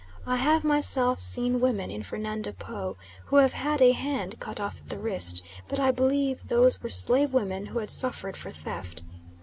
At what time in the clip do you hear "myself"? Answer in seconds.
0.63-1.19